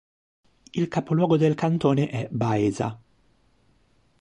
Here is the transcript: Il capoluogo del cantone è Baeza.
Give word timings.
Il 0.73 0.87
capoluogo 0.87 1.37
del 1.37 1.53
cantone 1.53 2.09
è 2.09 2.27
Baeza. 2.31 2.99